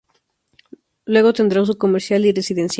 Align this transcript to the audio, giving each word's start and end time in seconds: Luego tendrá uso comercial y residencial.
Luego 1.05 1.31
tendrá 1.31 1.61
uso 1.61 1.77
comercial 1.77 2.25
y 2.25 2.31
residencial. 2.31 2.69